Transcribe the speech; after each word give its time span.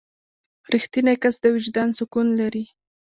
•رښتینی 0.73 1.15
کس 1.23 1.35
د 1.41 1.45
وجدان 1.55 1.89
سکون 1.99 2.27
لري. 2.39 2.65